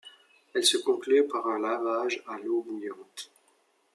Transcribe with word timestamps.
Elle 0.55 0.63
se 0.63 0.77
concluait 0.77 1.21
par 1.27 1.45
un 1.45 1.59
lavage 1.59 2.23
à 2.25 2.39
l'eau 2.39 2.63
bouillante. 2.63 3.29